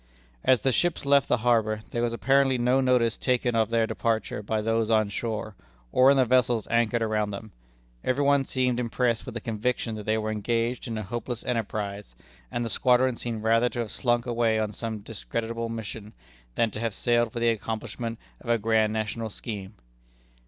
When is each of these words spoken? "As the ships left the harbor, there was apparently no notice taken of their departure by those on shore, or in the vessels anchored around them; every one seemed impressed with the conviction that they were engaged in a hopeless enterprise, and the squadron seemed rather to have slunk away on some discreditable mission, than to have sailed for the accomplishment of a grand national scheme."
"As 0.43 0.61
the 0.61 0.71
ships 0.71 1.05
left 1.05 1.27
the 1.27 1.37
harbor, 1.45 1.81
there 1.91 2.01
was 2.01 2.11
apparently 2.11 2.57
no 2.57 2.81
notice 2.81 3.17
taken 3.17 3.53
of 3.55 3.69
their 3.69 3.85
departure 3.85 4.41
by 4.41 4.59
those 4.59 4.89
on 4.89 5.09
shore, 5.09 5.53
or 5.91 6.09
in 6.09 6.17
the 6.17 6.25
vessels 6.25 6.67
anchored 6.71 7.03
around 7.03 7.29
them; 7.29 7.51
every 8.03 8.23
one 8.23 8.43
seemed 8.45 8.79
impressed 8.79 9.27
with 9.27 9.35
the 9.35 9.39
conviction 9.39 9.93
that 9.93 10.07
they 10.07 10.17
were 10.17 10.31
engaged 10.31 10.87
in 10.87 10.97
a 10.97 11.03
hopeless 11.03 11.45
enterprise, 11.45 12.15
and 12.51 12.65
the 12.65 12.67
squadron 12.71 13.15
seemed 13.15 13.43
rather 13.43 13.69
to 13.69 13.77
have 13.81 13.91
slunk 13.91 14.25
away 14.25 14.57
on 14.57 14.73
some 14.73 15.01
discreditable 15.01 15.69
mission, 15.69 16.13
than 16.55 16.71
to 16.71 16.79
have 16.79 16.95
sailed 16.95 17.31
for 17.31 17.39
the 17.39 17.49
accomplishment 17.49 18.17
of 18.39 18.49
a 18.49 18.57
grand 18.57 18.91
national 18.91 19.29
scheme." 19.29 19.75